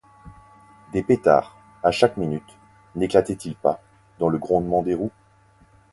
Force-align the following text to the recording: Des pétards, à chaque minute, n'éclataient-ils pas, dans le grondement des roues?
Des 0.93 1.03
pétards, 1.03 1.55
à 1.83 1.91
chaque 1.91 2.17
minute, 2.17 2.57
n'éclataient-ils 2.95 3.53
pas, 3.55 3.83
dans 4.17 4.29
le 4.29 4.39
grondement 4.39 4.81
des 4.81 4.95
roues? 4.95 5.11